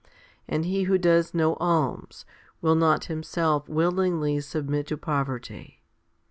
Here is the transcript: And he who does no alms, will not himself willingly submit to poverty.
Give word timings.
And 0.47 0.65
he 0.65 0.85
who 0.85 0.97
does 0.97 1.35
no 1.35 1.53
alms, 1.57 2.25
will 2.59 2.73
not 2.73 3.05
himself 3.05 3.69
willingly 3.69 4.39
submit 4.39 4.87
to 4.87 4.97
poverty. 4.97 5.83